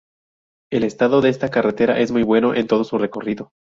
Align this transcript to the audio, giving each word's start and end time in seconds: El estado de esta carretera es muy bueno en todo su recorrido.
El 0.71 0.83
estado 0.83 1.21
de 1.21 1.29
esta 1.29 1.49
carretera 1.51 1.99
es 1.99 2.09
muy 2.11 2.23
bueno 2.23 2.55
en 2.55 2.65
todo 2.65 2.83
su 2.83 2.97
recorrido. 2.97 3.51